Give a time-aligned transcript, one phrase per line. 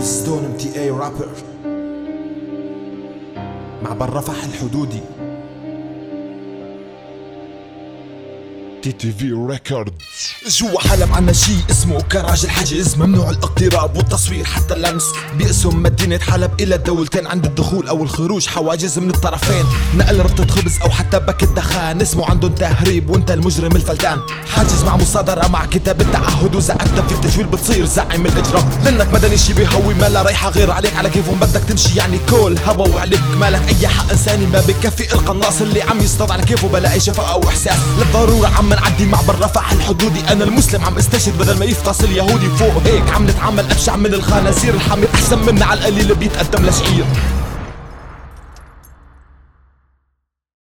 [0.00, 1.28] Don MTA rapper
[3.82, 5.00] معبر رفح الحدودي.
[8.82, 9.92] TTV record
[10.48, 15.04] جوا حلب عنا شي اسمه كراج الحجز ممنوع الاقتراب والتصوير حتى اللمس.
[15.38, 18.46] بيقسم مدينة حلب إلى دولتين عند الدخول أو الخروج.
[18.46, 19.64] حواجز من الطرفين
[19.96, 22.00] نقل ربطة خبز أو حتى بك الدخان.
[22.00, 24.20] اسمه عندهم تهريب وانت المجرم الفلتان.
[24.54, 26.56] حاجز مع مصادرة مع كتاب التعهد.
[26.70, 28.70] أكتب في التجويل بتصير زعيم الإجرام.
[28.84, 31.98] لأنك مدني شي بيهوي ما لا رايحة غير عليك على كيفهم بدك تمشي.
[31.98, 35.12] يعني كل هوا وعليك مالك أي حق إنساني ما بكفي.
[35.12, 37.78] القناص اللي عم يصطاد على كيفه بلا أي شفقة أو إحساس.
[37.98, 42.82] للضرورة عم نعدي معبر رفح الحدودي أنا المسلم عم استشهد بدل ما يفطس اليهودي فوق.
[42.84, 45.08] هيك عم نتعامل أبشع من الخنازير الحمير.
[45.14, 47.04] أحسن منا على القليل بيتقدم لشعير.